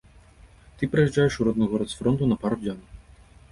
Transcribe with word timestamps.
Ты 0.79 0.83
прыязджаеш 0.95 1.37
у 1.43 1.47
родны 1.49 1.65
горад 1.75 1.89
з 1.93 1.99
фронту 2.01 2.33
на 2.35 2.41
пару 2.47 2.57
дзён. 2.65 2.79